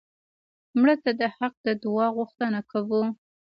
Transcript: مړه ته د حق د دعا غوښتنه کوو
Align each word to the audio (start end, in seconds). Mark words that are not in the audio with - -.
مړه 0.79 0.95
ته 1.03 1.11
د 1.19 1.21
حق 1.37 1.53
د 1.65 1.67
دعا 1.83 2.07
غوښتنه 2.17 2.59
کوو 2.71 3.01